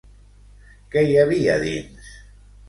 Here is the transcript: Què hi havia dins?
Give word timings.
Què 0.95 1.03
hi 1.09 1.13
havia 1.25 1.59
dins? 1.65 2.11